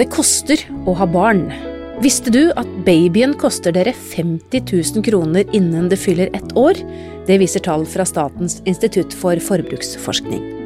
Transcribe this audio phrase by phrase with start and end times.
[0.00, 0.56] Det koster
[0.88, 1.42] å ha barn.
[2.00, 4.62] Visste du at babyen koster dere 50
[4.96, 6.80] 000 kroner innen det fyller ett år?
[7.28, 10.59] Det viser tall fra Statens institutt for forbruksforskning.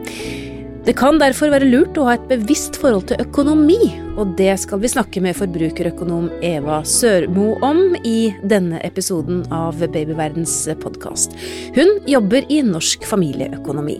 [0.84, 3.78] Det kan derfor være lurt å ha et bevisst forhold til økonomi,
[4.20, 10.52] og det skal vi snakke med forbrukerøkonom Eva Sørmo om i denne episoden av Babyverdens
[10.82, 11.32] podkast.
[11.72, 13.96] Hun jobber i Norsk familieøkonomi.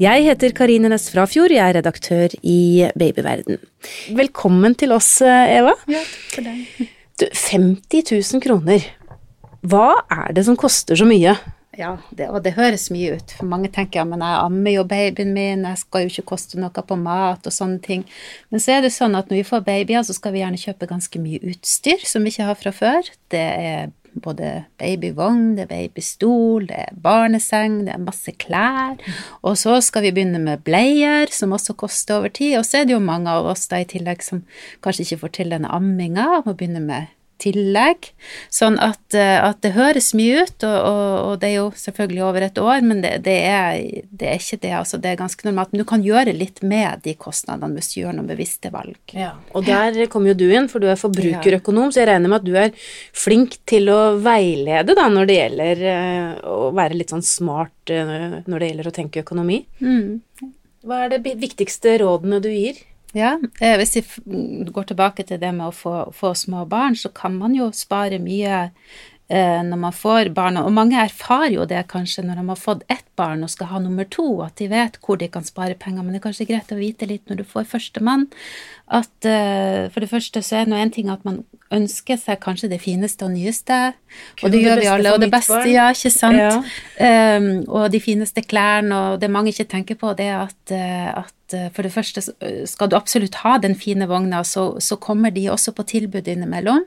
[0.00, 3.60] Jeg heter Karine Næss Frafjord, jeg er redaktør i Babyverden.
[4.16, 5.76] Velkommen til oss, Eva.
[5.92, 6.88] Ja, takk for deg.
[7.20, 8.88] Du, 50 000 kroner.
[9.60, 11.36] Hva er det som koster så mye?
[11.78, 13.34] Ja, det, og det høres mye ut.
[13.38, 16.60] For mange tenker ja, men jeg ammer jo babyen min, jeg skal jo ikke koste
[16.60, 18.04] noe på mat og sånne ting.
[18.54, 20.90] Men så er det sånn at når vi får babyer, så skal vi gjerne kjøpe
[20.90, 23.10] ganske mye utstyr som vi ikke har fra før.
[23.34, 28.94] Det er både babyvogn, det er babystol, det er barneseng, det er masse klær.
[29.42, 32.58] Og så skal vi begynne med bleier, som også koster over tid.
[32.60, 34.44] Og så er det jo mange av oss da i tillegg som
[34.84, 37.10] kanskje ikke får til denne amminga, må begynne med
[37.42, 38.10] tillegg.
[38.52, 42.22] Sånn at, eh, at, det høres mye ut, og, og, og, det er jo selvfølgelig
[42.26, 43.78] over et år, men det, det, er,
[44.10, 44.72] det, er, ikke det.
[44.78, 45.72] Altså, det er ganske normalt.
[45.72, 48.98] Men du kan gjøre litt med de kostnadene hvis du gjør noen bevisste valg.
[49.16, 52.42] Ja, Og der kommer jo du inn, for du er forbrukerøkonom, så jeg regner med
[52.42, 52.88] at du er
[53.24, 58.40] flink til å veilede da, når det gjelder eh, å være litt sånn smart eh,
[58.44, 59.62] når det gjelder å tenke økonomi.
[59.80, 60.50] Mm.
[60.84, 62.82] Hva er det viktigste rådene du gir?
[63.14, 64.04] Ja, eh, hvis vi
[64.74, 68.18] går tilbake til det med å få, få små barn, så kan man jo spare
[68.22, 68.64] mye
[69.28, 72.84] eh, når man får barn, og mange erfarer jo det kanskje når de har fått
[72.92, 76.02] ett barn og skal ha nummer to, at de vet hvor de kan spare penger,
[76.02, 78.26] men det er kanskje greit å vite litt når du får førstemann,
[78.92, 81.38] at uh, for det første så er det nå en ting at man
[81.74, 83.78] ønsker seg kanskje det fineste og nyeste,
[84.42, 87.38] og det, gjør vi alle, og det beste, ja, ikke sant, ja.
[87.38, 91.24] um, og de fineste klærne, og det mange ikke tenker på, det er at, uh,
[91.44, 92.22] at for det første
[92.68, 96.84] skal du absolutt ha den fine vogna, så, så kommer de også på tilbud innimellom,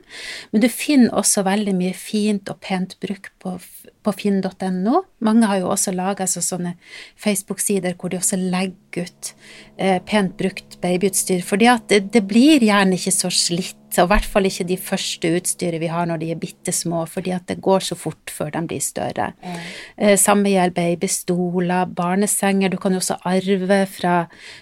[0.52, 3.54] men du finner også veldig mye fint og pent bruk på,
[4.02, 5.02] på finn.no.
[5.24, 6.74] Mange har jo også laga seg sånne
[7.20, 9.32] Facebook-sider hvor de også legger ut
[9.76, 14.26] eh, pent brukt babyutstyr, fordi det, det, blir gjerne ikke så slitt, og i hvert
[14.28, 17.60] fall ikke de første utstyret vi har når de er bitte små, fordi at det
[17.64, 19.30] går så fort før de blir større.
[19.40, 20.12] Mm.
[20.20, 24.18] Samme gjelder babystoler, barnesenger, du kan jo også arve fra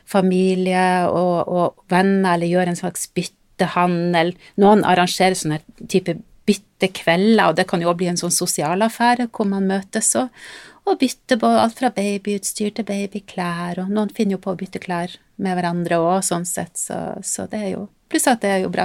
[0.07, 4.35] familie og, og venner, eller gjøre en slags byttehandel.
[4.63, 5.61] Noen arrangerer sånne
[5.91, 10.31] type byttekvelder, og det kan jo også bli en sånn sosialaffære hvor man møtes og,
[10.87, 14.83] og bytter på alt fra babyutstyr til babyklær, og noen finner jo på å bytte
[14.83, 18.61] klær med hverandre òg, sånn sett, så, så, det er jo Pluss at det er
[18.63, 18.85] jo bra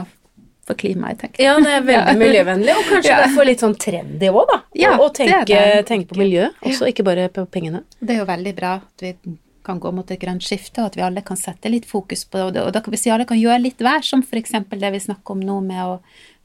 [0.67, 1.49] for klimaet, tenker jeg.
[1.49, 3.21] Ja, det er veldig miljøvennlig, og kanskje ja.
[3.25, 4.59] derfor litt sånn trendy òg, da.
[4.77, 7.85] Ja, å tenke, tenke, på miljø også, ikke bare på pengene.
[7.99, 9.15] Det er jo veldig bra at vi
[9.65, 12.49] kan gå mot et grønt skifte, og at vi alle kan sette litt fokus på
[12.53, 12.63] det.
[12.65, 14.55] Og da, hvis vi alle kan gjøre litt hver, som f.eks.
[14.71, 15.97] det vi snakker om nå med å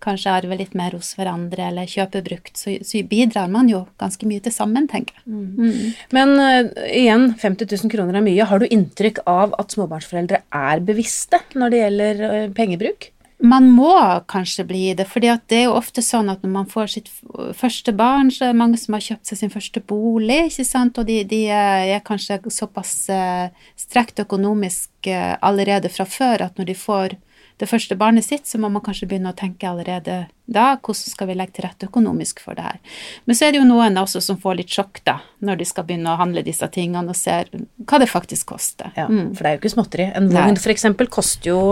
[0.05, 4.29] kanskje arve litt mer hos hverandre eller kjøpe brukt, så, så bidrar man jo ganske
[4.29, 5.25] mye til sammen, tenker jeg.
[5.33, 5.47] Mm.
[5.57, 5.95] Mm.
[6.17, 8.49] Men uh, igjen, 50 000 kroner er mye.
[8.51, 13.11] Har du inntrykk av at småbarnsforeldre er bevisste når det gjelder uh, pengebruk?
[13.39, 13.93] Man må
[14.33, 17.11] kanskje bli det, for det er jo ofte sånn at når man får sitt
[17.59, 20.97] første barn, så er det mange som har kjøpt seg sin første bolig, ikke sant,
[20.97, 25.11] og de, de er kanskje såpass uh, strekt økonomisk
[25.45, 27.19] allerede fra før at når de får
[27.57, 31.31] det første barnet sitt, så må man kanskje begynne å tenke allerede da hvordan skal
[31.31, 32.81] vi legge til rette økonomisk for det her.
[33.25, 35.87] Men så er det jo noen også som får litt sjokk da, når de skal
[35.89, 38.93] begynne å handle disse tingene og ser hva det faktisk koster.
[38.99, 39.33] Ja, mm.
[39.35, 40.11] For det er jo ikke småtteri.
[40.13, 40.87] En vogn f.eks.
[41.09, 41.63] koster jo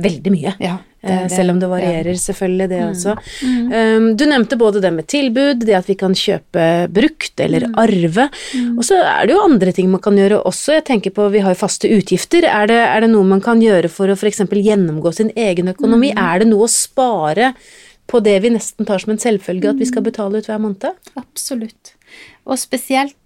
[0.00, 0.52] veldig mye.
[0.62, 2.20] Ja, det, det, Selv om det varierer, ja.
[2.22, 2.88] selvfølgelig, det mm.
[2.90, 3.14] også.
[3.42, 3.72] Mm.
[3.72, 7.76] Um, du nevnte både det med tilbud, det at vi kan kjøpe brukt eller mm.
[7.82, 8.26] arve.
[8.54, 8.72] Mm.
[8.78, 10.76] Og så er det jo andre ting man kan gjøre også.
[10.78, 12.46] Jeg tenker på, Vi har jo faste utgifter.
[12.48, 14.44] Er det, er det noe man kan gjøre for å f.eks.
[14.44, 16.12] gjennomgå sin egen økonomi?
[16.14, 16.24] Mm.
[16.26, 17.54] Er det noe å spare
[18.10, 20.08] på det vi nesten tar som en selvfølge at vi skal mm.
[20.10, 21.10] betale ut hver måned?
[21.20, 21.94] Absolutt.
[22.44, 23.16] Og spesielt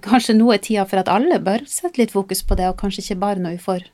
[0.00, 3.02] kanskje nå er tida for at alle bør sette litt fokus på det, og kanskje
[3.04, 3.90] ikke bare når vi får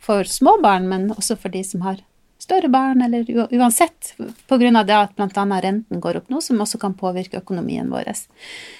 [0.00, 2.00] for små barn, men også for de som har
[2.40, 4.14] større barn, eller uansett,
[4.48, 5.44] av det at bl.a.
[5.60, 8.08] renten går opp nå, som også kan påvirke økonomien vår.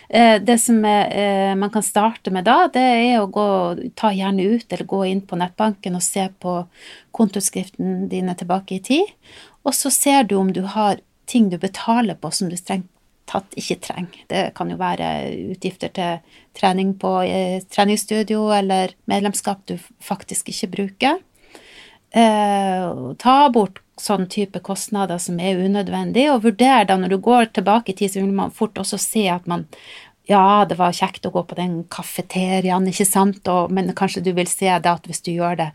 [0.09, 3.47] Eh, det som eh, man kan starte med da, det er å gå,
[3.95, 6.57] ta gjerne ut, eller gå inn på nettbanken og se på
[7.17, 9.13] kontoskriften dine tilbake i tid,
[9.63, 12.89] og så ser du om du har ting du betaler på som du strengt
[13.31, 14.25] tatt ikke trenger.
[14.31, 15.11] Det kan jo være
[15.55, 21.21] utgifter til trening på eh, treningsstudio eller medlemskap du faktisk ikke bruker.
[22.11, 27.53] Eh, ta bort sånn type kostnader som er unødvendig, og vurder da når du går
[27.55, 29.67] tilbake i tid, så vil man fort også se at man
[30.31, 34.31] ja, det var kjekt å gå på den kafeteriaen, ikke sant, og, men kanskje du
[34.37, 35.69] vil se det at hvis du gjør det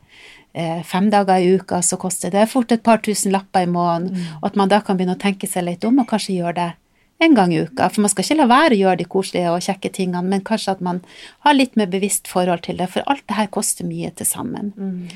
[0.56, 4.16] eh, fem dager i uka, så koster det fort et par tusen lapper i måneden,
[4.16, 4.38] mm.
[4.40, 6.70] og at man da kan begynne å tenke seg litt om og kanskje gjøre det
[7.18, 7.88] en gang i uka.
[7.90, 10.76] For man skal ikke la være å gjøre de koselige og kjekke tingene, men kanskje
[10.76, 11.02] at man
[11.46, 14.74] har litt mer bevisst forhold til det, for alt det her koster mye til sammen.
[14.76, 15.14] Mm.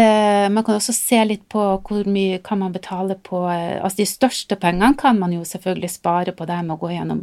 [0.00, 4.02] Eh, man kan også se litt på hvor mye kan man betale på eh, Altså
[4.02, 7.22] de største pengene kan man jo selvfølgelig spare på det med å gå gjennom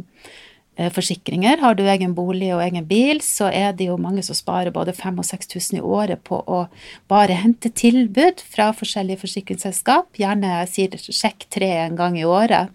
[0.76, 1.58] eh, forsikringer.
[1.64, 4.94] Har du egen bolig og egen bil, så er det jo mange som sparer både
[4.94, 6.64] 5000 og 6000 i året på å
[7.10, 10.12] bare hente tilbud fra forskjellige forsikringsselskap.
[10.22, 12.70] Gjerne sier sjekk tre en gang i året.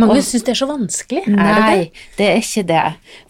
[0.00, 1.22] Mange syns det er så vanskelig.
[1.26, 2.06] Er nei, det det?
[2.18, 2.84] det er ikke det.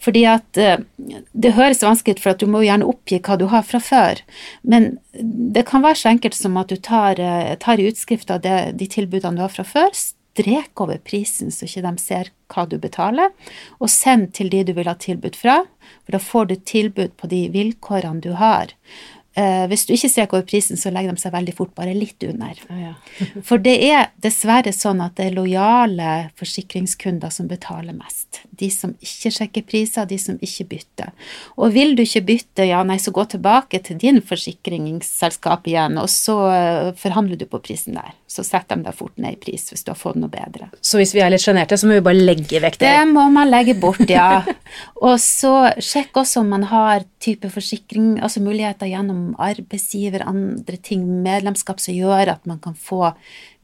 [0.07, 3.47] Fordi at uh, det høres vanskelig ut, for at du må gjerne oppgi hva du
[3.51, 4.23] har fra før.
[4.63, 8.43] Men det kan være så enkelt som at du tar, uh, tar i utskrift av
[8.45, 9.93] det, de tilbudene du har fra før,
[10.31, 13.31] strek over prisen så ikke de ser hva du betaler,
[13.79, 15.61] og send til de du vil ha tilbud fra,
[16.03, 18.73] for da får du tilbud på de vilkårene du har.
[19.31, 22.19] Uh, hvis du ikke streker over prisen, så legger de seg veldig fort bare litt
[22.27, 22.57] under.
[22.67, 22.93] Ah, ja.
[23.47, 28.41] For det er dessverre sånn at det er lojale forsikringskunder som betaler mest.
[28.59, 31.13] De som ikke sjekker priser, de som ikke bytter.
[31.55, 36.11] Og vil du ikke bytte, ja nei, så gå tilbake til din forsikringsselskap igjen, og
[36.11, 38.11] så uh, forhandler du på prisen der.
[38.27, 40.67] Så setter de deg fort ned i pris hvis du har fått noe bedre.
[40.83, 42.91] Så hvis vi er litt sjenerte, så må vi bare legge vekk det?
[42.99, 44.43] Det må man legge bort, ja.
[45.07, 51.03] og så sjekk også om man har type forsikring, altså muligheter gjennom arbeidsgiver, andre ting,
[51.23, 53.13] medlemskap som gjør at man kan få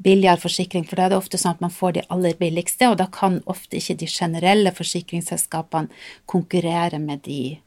[0.03, 2.99] billigere forsikring, for da er det ofte sånn at man får de aller billigste, og
[3.01, 5.89] da kan ofte ikke de generelle forsikringsselskapene
[6.29, 7.57] konkurrere med de,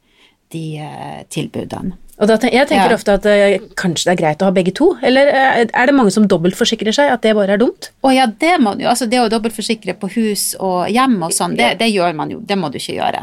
[0.54, 1.98] de uh, tilbudene.
[2.20, 2.96] Og da, jeg tenker ja.
[2.98, 5.94] ofte at uh, kanskje det er greit å ha begge to, eller uh, er det
[5.96, 7.90] mange som dobbeltforsikrer seg, at det bare er dumt?
[8.04, 11.56] Å ja, det må du altså det å dobbeltforsikre på hus og hjem og sånn,
[11.56, 13.22] det, det, gjør man jo, det må du ikke gjøre.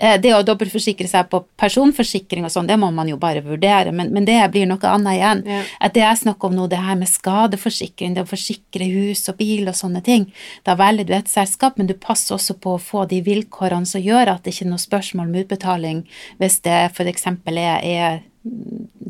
[0.00, 3.92] Uh, det å dobbeltforsikre seg på personforsikring og sånn, det må man jo bare vurdere,
[3.92, 5.44] men, men det blir noe annet igjen.
[5.50, 5.60] Ja.
[5.84, 9.36] At det jeg snakker om nå, det her med skadeforsikring, det å forsikre hus og
[9.42, 10.30] bil og sånne ting,
[10.64, 14.00] da velger du et selskap, men du passer også på å få de vilkårene som
[14.00, 16.02] gjør at det ikke er noe spørsmål om utbetaling
[16.40, 17.28] hvis det f.eks.
[17.28, 18.20] er, er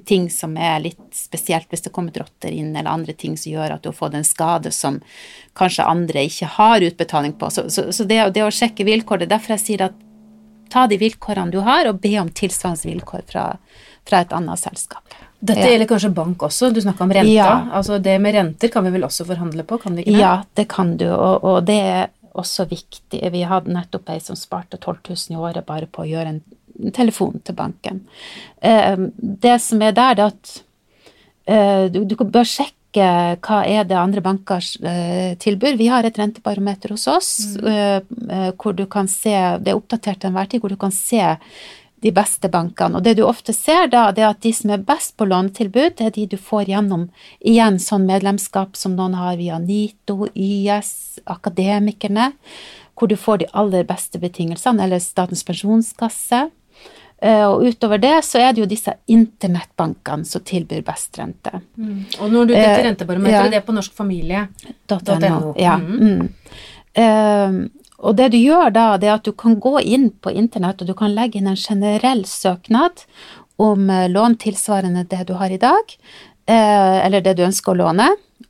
[0.05, 3.77] ting som er litt spesielt, hvis det kommer rotter inn, eller andre ting som gjør
[3.77, 4.99] at du har fått en skade som
[5.59, 7.50] kanskje andre ikke har utbetaling på.
[7.50, 9.99] Så, så, så det, det, å sjekke vilkår, det er derfor jeg sier at
[10.71, 13.47] ta de vilkårene du har, og be om tilsvarende vilkår fra,
[14.09, 15.19] fra et annet selskap.
[15.41, 15.73] Dette ja.
[15.73, 17.32] gjelder kanskje bank også, du snakka om renta.
[17.32, 17.53] Ja.
[17.73, 20.23] Altså det med renter kan vi vel også forhandle på, kan vi ikke det?
[20.23, 23.23] Ja, det kan du, og, og det er også viktig.
[23.32, 26.43] Vi hadde nettopp ei som sparte 12 000 i året bare på å gjøre en
[26.97, 28.03] telefon til banken.
[28.62, 30.53] Eh, det som er der, er at
[31.47, 35.37] eh, du, bør sjekke hva er det andre bankers tilbyr.
[35.38, 35.77] tilbud.
[35.79, 38.56] Vi har et rentebarometer hos oss mm.
[38.59, 39.31] hvor du kan se,
[39.62, 41.23] det er oppdatert til enhver tid, hvor du kan se
[42.00, 42.99] de beste bankene.
[42.99, 45.99] Og det du ofte ser da, det er at de som er best på lånetilbud,
[45.99, 47.09] det er de du får gjennom
[47.41, 52.32] igjen sånn medlemskap som noen har via NITO, YS, Akademikerne,
[52.97, 56.49] hvor du får de aller beste betingelsene, eller Statens pensjonskasse.
[57.20, 61.61] Eh, og utover det så er det jo disse internettbankene som tilbyr best rente.
[61.76, 61.99] Mm.
[62.17, 63.50] Og når du dette eh, rentebarometeret, ja.
[63.52, 65.52] det er på norskfamilie.no.
[65.61, 65.76] Ja.
[65.76, 66.31] Mm.
[66.90, 67.61] Uh,
[68.00, 70.88] og det du gjør da, det er at du kan gå inn på internett, og
[70.88, 73.05] du kan legge inn en generell søknad
[73.61, 75.93] om lån tilsvarende det du har i dag,
[76.49, 78.06] eller det du ønsker å låne.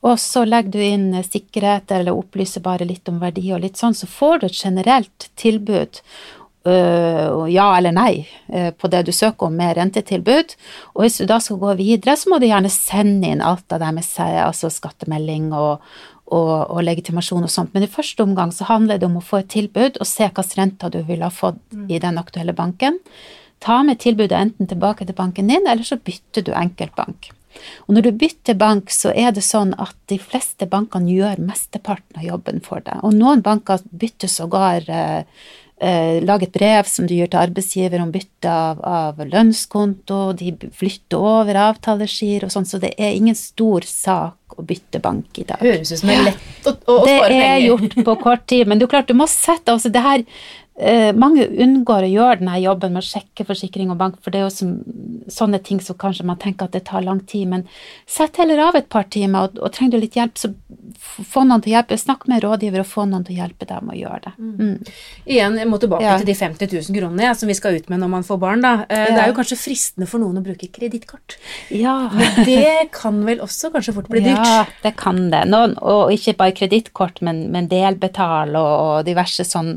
[0.07, 3.99] Og så legger du inn sikkerhet eller opplyser bare litt om verdi og litt sånn,
[3.99, 5.99] så får du et generelt tilbud
[6.69, 10.55] ja eller nei uh, på det du søker om med rentetilbud.
[10.95, 13.81] Og hvis du da skal gå videre, så må du gjerne sende inn alt av
[13.81, 15.81] det med seg, altså skattemelding og,
[16.29, 17.75] og, og, legitimasjon og sånt.
[17.75, 20.57] Men i første omgang så handler det om å få et tilbud og se hvilken
[20.61, 21.89] renter du ville ha fått mm.
[21.89, 23.01] i den aktuelle banken.
[23.61, 27.33] Ta med tilbudet enten tilbake til banken din, eller så bytter du enkeltbank.
[27.89, 32.21] Og når du bytter bank, så er det sånn at de fleste bankene gjør mesteparten
[32.21, 33.03] av jobben for deg.
[33.05, 35.27] Og noen banker bytter sågar eh,
[35.81, 41.17] lage et brev som du gjør til arbeidsgiver om bytte av, av lønnskonto, de flytter
[41.17, 45.63] over avtaleskier og sånn, så det er ingen stor sak å bytte bank i dag.
[45.63, 47.33] Høres ut som det er lett å, å, å spare penger.
[47.33, 50.27] Det er gjort på kort tid, men du klart, du må sette altså det her
[50.81, 54.41] Eh, mange unngår å gjøre denne jobben med å sjekke forsikring og bank, for det
[54.41, 54.73] er jo som,
[55.29, 57.51] sånne ting som kanskje man tenker at det tar lang tid.
[57.53, 57.67] Men
[58.09, 60.53] sett heller av et par timer, og, og trenger du litt hjelp, så
[61.01, 61.99] få noen til å hjelpe.
[62.01, 64.33] Snakk med rådgiver og få noen til å hjelpe deg med å gjøre det.
[64.39, 64.55] Mm.
[64.61, 64.95] Mm.
[65.27, 66.15] Igjen, jeg må tilbake ja.
[66.21, 68.65] til de 50 000 kronene ja, som vi skal ut med når man får barn.
[68.65, 68.73] Da.
[68.87, 69.11] Eh, ja.
[69.13, 71.37] Det er jo kanskje fristende for noen å bruke kredittkort.
[71.75, 71.99] Ja.
[72.15, 74.41] Men det kan vel også kanskje fort bli dyrt?
[74.41, 75.45] Ja, det kan det.
[75.53, 79.77] Noen, og ikke bare kredittkort, men, men delbetal og, og diverse sånn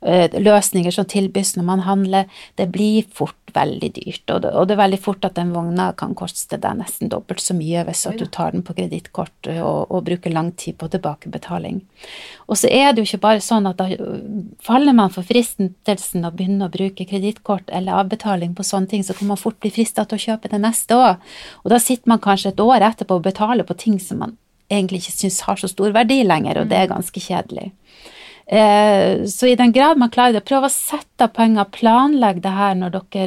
[0.00, 4.30] løsninger som tilbys når man handler, det blir fort veldig dyrt.
[4.30, 7.42] Og det, og det er veldig fort at den vogna kan koste deg nesten dobbelt
[7.42, 10.88] så mye hvis at du tar den på kredittkort og, og, bruker lang tid på
[10.92, 11.82] tilbakebetaling.
[12.48, 13.88] Og så er det jo ikke bare sånn at da
[14.64, 19.16] faller man for fristelsen å begynne å bruke kredittkort eller avbetaling på sånne ting, så
[19.16, 21.32] kan man fort bli frista til å kjøpe det neste òg.
[21.64, 24.38] Og da sitter man kanskje et år etterpå og betaler på ting som man
[24.70, 26.94] egentlig ikke syns har så stor verdi lenger, og det er mm.
[26.94, 27.70] ganske kjedelig.
[28.50, 32.50] Eh, så i den grad man klarer det, prøv å sette av penger, planlegg det
[32.50, 33.26] her når dere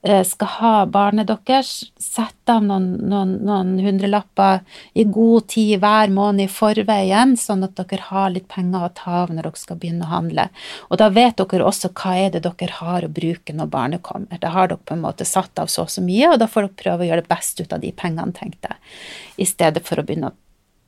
[0.00, 1.72] eh, skal ha barnet deres.
[2.00, 4.62] Sett av noen, noen, noen, hundrelapper
[4.96, 9.18] i god tid hver måned i forveien, sånn at dere har litt penger å ta
[9.26, 10.48] av når dere skal begynne å handle.
[10.88, 14.40] Og da vet dere også hva er det dere har å bruke når barnet kommer.
[14.40, 16.70] Da har dere på en måte satt av så og så mye, og da får
[16.70, 18.96] dere prøve å gjøre det best ut av de pengene, tenkte jeg,
[19.44, 20.38] i stedet for å begynne å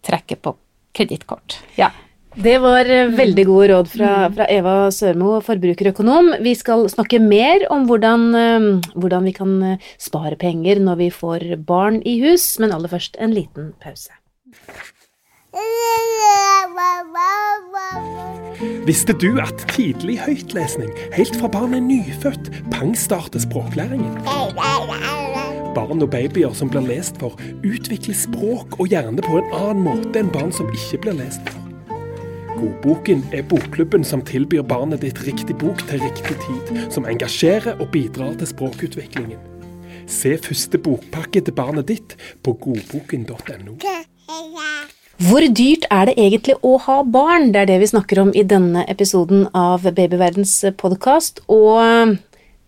[0.08, 0.56] trekke på
[0.96, 1.60] kredittkort.
[1.76, 1.92] Ja.
[2.36, 6.34] Det var eh, veldig gode råd fra, fra, Eva Sørmo, forbrukerøkonom.
[6.44, 11.08] Vi skal snakke mer om hvordan, eh, hvordan, vi kan eh, spare penger når vi
[11.16, 14.12] får barn i hus, men aller først en liten pause.
[18.86, 24.20] Visste du at tidlig høytlesning, helt fra barnet er nyfødt, pangstarter språklæringen?
[25.76, 30.20] Barn og babyer som blir lest for, utvikler språk og hjerne på en annen måte
[30.20, 31.65] enn barn som ikke blir lest for.
[32.56, 37.90] Godboken er bokklubben som tilbyr barnet ditt riktig bok til riktig tid, som engasjerer og
[37.92, 39.40] bidrar til språkutviklingen.
[40.08, 42.14] Se første bokpakke til barnet ditt
[42.46, 43.76] på godboken.no.
[45.26, 47.50] Hvor dyrt er det egentlig å ha barn?
[47.52, 51.42] Det er det vi snakker om i denne episoden av Babyverdens podkast.
[51.48, 52.16] Og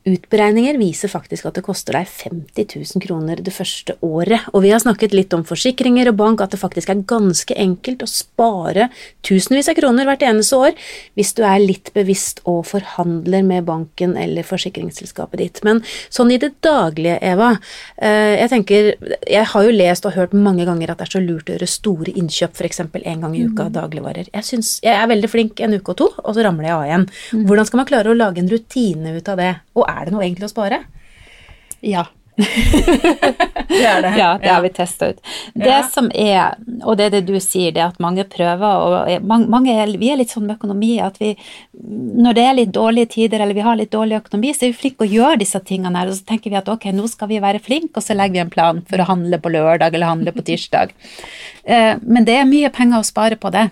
[0.08, 4.72] Utberegninger viser faktisk at det koster deg 50 000 kroner det første året, og vi
[4.72, 8.88] har snakket litt om forsikringer og bank, at det faktisk er ganske enkelt å spare
[9.26, 10.76] tusenvis av kroner hvert eneste år
[11.18, 15.60] hvis du er litt bevisst og forhandler med banken eller forsikringsselskapet ditt.
[15.66, 15.82] Men
[16.14, 17.54] sånn i det daglige, Eva,
[17.96, 18.94] eh, jeg tenker
[19.28, 21.68] Jeg har jo lest og hørt mange ganger at det er så lurt å gjøre
[21.68, 22.80] store innkjøp, f.eks.
[22.80, 23.74] en gang i uka, mm.
[23.74, 24.30] dagligvarer.
[24.32, 26.86] Jeg, synes, jeg er veldig flink en uke og to, og så ramler jeg av
[26.86, 27.06] igjen.
[27.08, 27.44] Mm.
[27.48, 29.52] Hvordan skal man klare å lage en rutine ut av det?
[29.78, 30.84] Og er det noe egentlig å spare?
[31.80, 32.06] Ja.
[32.38, 34.12] det er det.
[34.20, 35.18] Ja, det har vi testa ut.
[35.54, 35.82] Det ja.
[35.90, 39.74] som er, og det er det du sier, det er at mange prøver og mange,
[39.98, 41.32] Vi er litt sånn med økonomi at vi
[41.74, 44.80] Når det er litt dårlige tider eller vi har litt dårlig økonomi, så er vi
[44.84, 46.10] flinke å gjøre disse tingene her.
[46.10, 48.44] Og så tenker vi at ok, nå skal vi være flinke, og så legger vi
[48.46, 50.94] en plan for å handle på lørdag eller handle på tirsdag.
[51.68, 53.66] Eh, men det er mye penger å spare på det.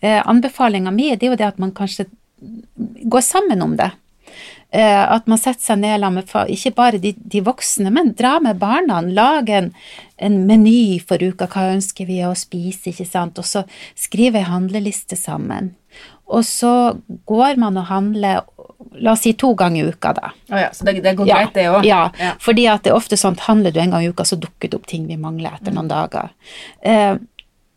[0.00, 2.06] Eh, Anbefalinga mi er jo det at man kanskje
[3.12, 3.90] går sammen om det.
[4.72, 8.56] Eh, at man setter seg ned med ikke bare de, de, voksne, men dra med
[8.60, 9.02] barna.
[9.04, 9.68] Lage en,
[10.16, 13.66] en, meny for uka, hva ønsker vi å spise, ikke sant, og så
[13.98, 15.74] skrive ei handleliste sammen.
[16.32, 16.72] Og så
[17.28, 18.46] går man og handler
[19.00, 20.30] La oss si to ganger i uka, da.
[20.50, 21.86] Oh ja, så det, det går greit, det òg?
[21.86, 24.26] Ja, ja, fordi at det er ofte sånn at handler du en gang i uka,
[24.28, 26.32] så dukker det opp ting vi mangler etter noen dager.
[26.84, 27.14] Eh,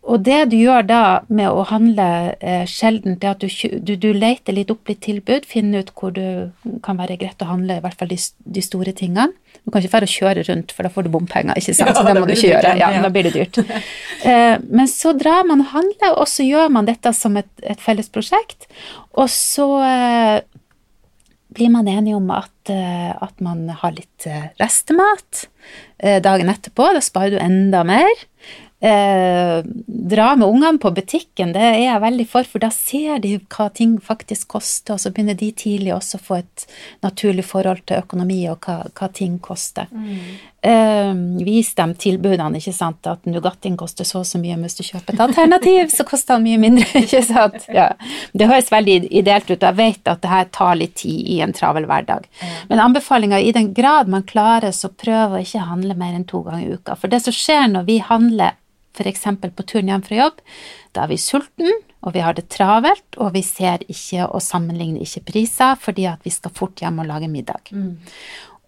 [0.06, 1.02] og det du gjør da
[1.34, 2.08] med å handle
[2.38, 3.50] eh, sjelden, er at du,
[3.82, 6.52] du, du, leter litt opp litt tilbud, finner ut hvor det
[6.86, 8.20] kan være greit å handle i hvert fall de,
[8.58, 9.34] de store tingene.
[9.66, 11.90] Du kan ikke bare kjøre rundt, for da får du bompenger, ikke sant.
[11.90, 12.76] Ja, så det må du ikke gjøre.
[12.78, 13.62] Ja, da blir det dyrt.
[14.30, 17.82] eh, men så drar man og handler, og så gjør man dette som et, et
[17.82, 18.70] felles prosjekt.
[19.18, 20.38] Og så eh,
[21.56, 25.46] blir man enige om at, eh, at man har litt eh, restemat
[25.98, 26.92] eh, dagen etterpå.
[26.96, 28.26] Da sparer du enda mer.
[28.80, 33.38] Eh, dra med ungene på butikken, det er jeg veldig for, for da ser de
[33.40, 36.66] hva ting faktisk koster, og så begynner de tidlig også å få et
[37.06, 39.88] naturlig forhold til økonomi og hva, hva ting koster.
[39.96, 40.20] Mm.
[40.66, 41.14] Eh,
[41.48, 45.16] vis dem tilbudene, ikke sant, at Nugattien koster så og så mye, hvis du kjøper
[45.16, 47.66] et alternativ, så koster den mye mindre, ikke sant.
[47.72, 47.88] Ja.
[48.36, 51.40] Det høres veldig ideelt ut, og jeg vet at det her tar litt tid i
[51.48, 52.28] en travel hverdag.
[52.44, 52.54] Mm.
[52.74, 56.44] Men anbefalinga i den grad man klarer, så prøv å ikke handle mer enn to
[56.44, 57.00] ganger i uka.
[57.00, 58.60] For det som skjer når vi handler
[58.96, 59.28] f.eks.
[59.44, 60.42] på turen hjem fra jobb,
[60.96, 65.04] da er vi sulten, og vi har det travelt, og vi ser ikke og sammenligner
[65.06, 67.74] ikke priser fordi at vi skal fort hjem og lage middag.
[67.74, 67.98] Mm.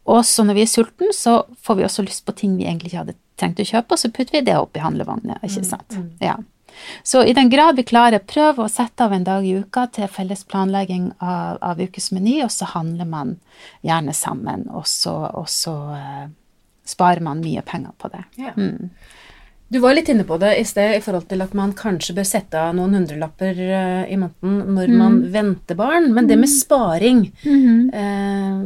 [0.07, 2.93] Og så når vi er sulten, så får vi også lyst på ting vi egentlig
[2.93, 5.67] ikke hadde trengt å kjøpe, og så putter vi det opp i handlevogna, ikke mm,
[5.67, 5.97] sant.
[5.97, 6.07] Mm.
[6.23, 6.37] Ja.
[7.03, 10.09] Så i den grad vi klarer, prøv å sette av en dag i uka til
[10.11, 13.37] felles planlegging av, av ukesmeny, og så handler man
[13.85, 16.25] gjerne sammen, og så, og så uh,
[16.87, 18.23] sparer man mye penger på det.
[18.39, 18.55] Ja.
[18.57, 18.89] Mm.
[19.67, 22.27] Du var litt inne på det i sted i forhold til at man kanskje bør
[22.27, 24.95] sette av noen hundrelapper eh, i måneden når mm.
[25.01, 27.89] man venter barn, men det med sparing mm.
[27.91, 28.61] eh,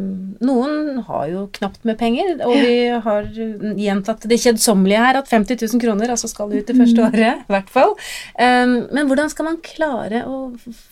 [0.45, 5.57] Noen har jo knapt med penger, og vi har gjentatt det kjedsommelige her at 50
[5.65, 7.07] 000 kroner altså skal ut det første mm.
[7.07, 7.95] året, i hvert fall.
[8.37, 10.43] Eh, men hvordan skal man klare å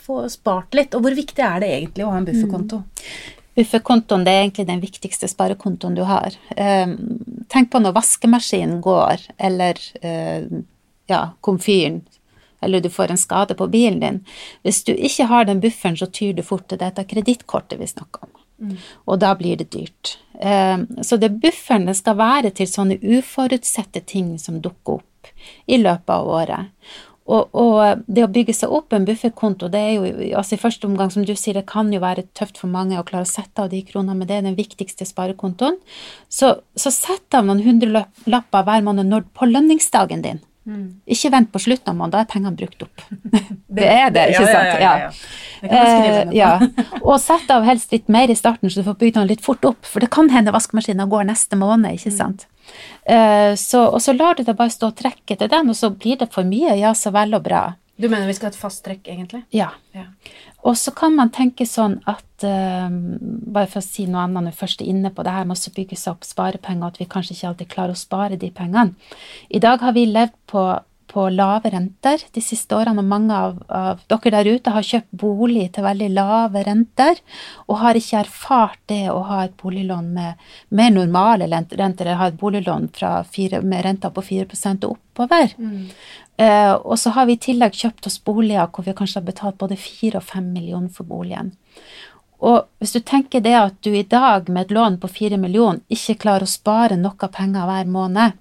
[0.06, 2.82] få spart litt, og hvor viktig er det egentlig å ha en bufferkonto?
[2.82, 3.39] Mm.
[3.60, 6.36] Bufferkontoen er egentlig den viktigste sparekontoen du har.
[6.56, 6.96] Um,
[7.52, 10.62] tenk på når vaskemaskinen går, eller uh,
[11.10, 12.00] ja, komfyren,
[12.64, 14.22] eller du får en skade på bilen din.
[14.64, 18.28] Hvis du ikke har den bufferen, så tyr du fort til dette kredittkortet vi snakker
[18.28, 18.32] om.
[18.60, 18.74] Mm.
[19.08, 20.16] Og da blir det dyrt.
[20.40, 25.32] Um, så det bufferen det skal være til sånne uforutsette ting som dukker opp
[25.66, 26.92] i løpet av året.
[27.30, 30.88] Og, og, det å bygge seg opp en bufferkonto, det er jo altså i første
[30.88, 33.62] omgang, som du sier, det kan jo være tøft for mange å klare å sette
[33.62, 35.78] av de kronene, men det er den viktigste sparekontoen.
[36.28, 40.42] Så, så sett av noen hundrelapper hver måned når, på lønningsdagen din.
[40.68, 41.00] Mm.
[41.08, 43.04] Ikke vent på slutten av måneden, da er pengene brukt opp.
[43.78, 44.74] det er det, ikke sant?
[44.74, 46.54] Ja, ja, ja, Eh, ja.
[47.02, 49.64] Og sett av helst litt mer i starten, så du får bygd den litt fort
[49.68, 52.16] opp, for det kan hende vaskemaskinen går neste måned, ikke mm.
[52.16, 52.46] sant.
[53.04, 55.92] Eh, så, og så lar du det bare stå og trekke til den, og så
[55.94, 57.64] blir det for mye, ja, så vel og bra.
[58.00, 59.42] Du mener vi skal ha et fast trekk, egentlig?
[59.52, 59.68] Ja.
[59.92, 60.06] ja.
[60.64, 64.46] Og så kan man tenke sånn at uh, Bare for å si noe annet når
[64.46, 67.08] vi først er inne på det her med å bygge seg opp sparepenger, at vi
[67.10, 68.96] kanskje ikke alltid klarer å spare de pengene.
[69.52, 70.64] I dag har vi levd på
[71.10, 75.10] på lave renter de siste årene, og mange av, av, dere der ute har kjøpt
[75.22, 77.20] bolig til veldig lave renter,
[77.66, 82.30] og har ikke erfart det å ha et boliglån med mer normale renter, eller ha
[82.30, 82.90] et boliglån
[83.30, 85.56] fire, med renter på 4 og oppover.
[85.58, 85.88] Mm.
[86.40, 89.58] Eh, og så har vi i tillegg kjøpt oss boliger hvor vi kanskje har betalt
[89.60, 91.52] både 4 og 5 millioner for boligen.
[92.40, 95.82] Og hvis du tenker det at du i dag med et lån på 4 millioner
[95.92, 98.38] ikke klarer å spare noe penger hver måned,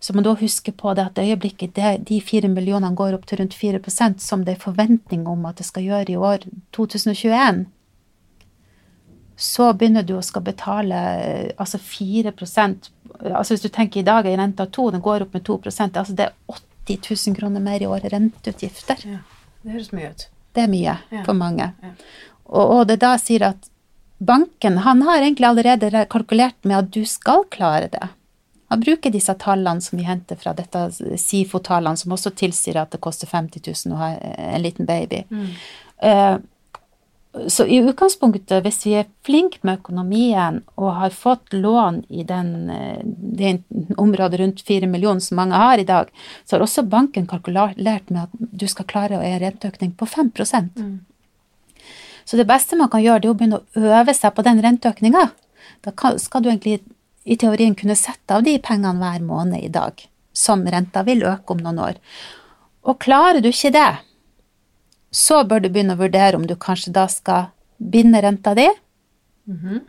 [0.00, 3.26] så må du huske på det at det øyeblikket det, de fire millionene går opp
[3.28, 7.66] til rundt 4% som det er forventning om at det skal gjøre i år 2021,
[9.38, 10.96] så begynner du å skal betale
[11.56, 15.46] altså 4% altså Hvis du tenker i dag er renta 2, den går opp med
[15.46, 16.58] 2% altså det er
[16.88, 19.02] 80 000 kroner mer i året renteutgifter.
[19.06, 19.22] Ja,
[19.62, 20.28] det høres mye ut.
[20.54, 21.22] Det er mye ja.
[21.26, 21.70] for mange.
[21.82, 21.90] Ja.
[22.48, 23.68] Og, og det da sier at
[24.18, 28.08] banken han har egentlig allerede kalkulert med at du skal klare det.
[28.68, 33.00] Man bruker disse tallene som vi henter fra dette SIFO-tallene, som også tilsier at det
[33.04, 35.24] koster 50 000 å ha en liten baby.
[35.30, 35.50] Mm.
[36.04, 36.36] Uh,
[37.46, 42.70] så i utgangspunktet, hvis vi er flinke med økonomien og har fått lån i den,
[42.70, 43.62] eh, det
[43.96, 46.08] området rundt 4 millioner som mange har i dag,
[46.44, 50.32] så har også banken kalkulert med at du skal klare å en renteøkning på 5
[50.76, 50.98] mm.
[52.24, 54.62] Så det beste man kan gjøre, det er å begynne å øve seg på den
[54.62, 55.30] renteøkninga.
[55.84, 56.80] Da skal du egentlig
[57.28, 60.00] i teorien kunne sette av de pengene hver måned i dag,
[60.32, 62.00] som renta vil øke om noen år.
[62.88, 63.90] Og klarer du ikke det,
[65.12, 68.68] så bør du begynne å vurdere om du kanskje da skal binde renta di,
[69.46, 69.80] mm -hmm.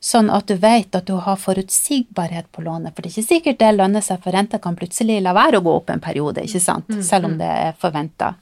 [0.00, 2.94] sånn at du vet at du har forutsigbarhet på lånet.
[2.94, 5.62] For det er ikke sikkert det lønner seg, for renta kan plutselig la være å
[5.62, 8.34] gå opp en periode, ikke sant, mm selv om det er forventa.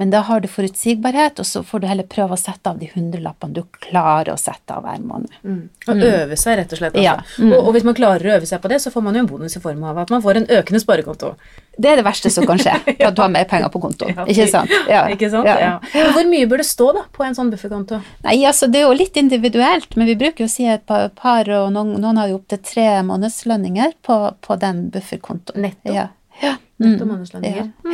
[0.00, 2.88] Men da har du forutsigbarhet, og så får du heller prøve å sette av de
[2.94, 5.34] hundrelappene du klarer å sette av hver måned.
[5.44, 5.58] Mm.
[5.86, 6.04] Og mm.
[6.08, 6.96] øve seg, rett og slett.
[6.96, 7.04] Altså.
[7.04, 7.44] Ja.
[7.44, 7.52] Mm.
[7.52, 9.28] Og, og, hvis man klarer å øve seg på det, så får man jo en
[9.28, 11.34] bonus i form av at man får en økende sparekonto.
[11.76, 12.96] Det er det verste som kan skje, ja.
[13.10, 14.08] at du har mer penger på konto.
[14.08, 14.72] Ja, ikke sant?
[14.88, 15.04] Ja.
[15.12, 15.48] Ikke sant?
[15.48, 15.76] Ja.
[16.16, 18.00] Hvor mye bør det stå da, på en sånn bufferkonto?
[18.24, 21.10] Nei, altså Det er jo litt individuelt, men vi bruker jo å si et par,
[21.18, 25.68] par og noen, noen har jo opptil tre månedslønninger på, på den bufferkontoen.
[25.68, 25.94] Netto?
[26.42, 26.56] Ja.
[26.82, 26.98] Mm.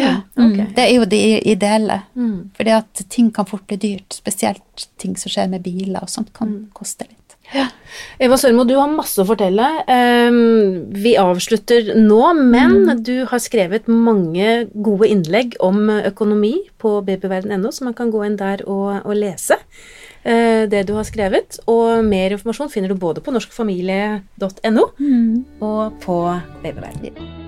[0.01, 0.15] ja.
[0.33, 0.65] Okay.
[0.65, 0.73] Mm.
[0.75, 2.01] Det er jo det ideelle.
[2.17, 2.51] Mm.
[2.57, 4.17] Fordi at ting kan fort bli dyrt.
[4.17, 6.63] Spesielt ting som skjer med biler og sånt, kan mm.
[6.77, 7.37] koste litt.
[7.53, 7.65] Ja.
[8.21, 9.67] Eva Sørmo, du har masse å fortelle.
[9.89, 13.05] Um, vi avslutter nå, men mm.
[13.07, 18.37] du har skrevet mange gode innlegg om økonomi på babyverden.no, så man kan gå inn
[18.41, 21.61] der og, og lese uh, det du har skrevet.
[21.73, 25.61] Og mer informasjon finner du både på norskfamilie.no mm.
[25.65, 26.23] og på
[26.65, 27.48] Babyverden.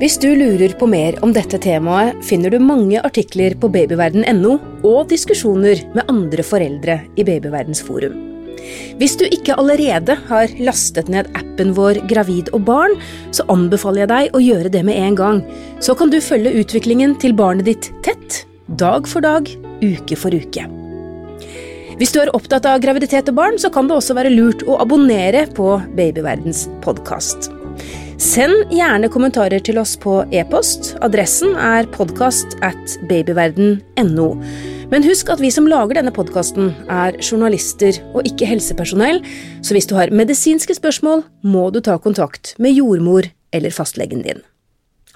[0.00, 5.10] Hvis du lurer på mer om dette temaet, finner du mange artikler på babyverden.no og
[5.10, 8.14] diskusjoner med andre foreldre i Babyverdens forum.
[8.96, 12.96] Hvis du ikke allerede har lastet ned appen vår Gravid og barn,
[13.36, 15.44] så anbefaler jeg deg å gjøre det med en gang.
[15.84, 18.46] Så kan du følge utviklingen til barnet ditt tett,
[18.80, 19.52] dag for dag,
[19.84, 20.64] uke for uke.
[22.00, 24.80] Hvis du er opptatt av graviditet og barn, så kan det også være lurt å
[24.80, 27.52] abonnere på Babyverdens podkast.
[28.20, 30.90] Send gjerne kommentarer til oss på e-post.
[31.00, 34.26] Adressen er podkast at babyverden.no.
[34.92, 39.22] Men husk at vi som lager denne podkasten, er journalister og ikke helsepersonell,
[39.64, 44.44] så hvis du har medisinske spørsmål, må du ta kontakt med jordmor eller fastlegen din.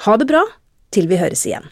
[0.09, 0.41] Ha det bra
[0.97, 1.69] til vi høres igjen.